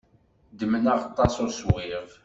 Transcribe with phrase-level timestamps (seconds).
[0.51, 2.09] Ddmen aɣtas uṣwib.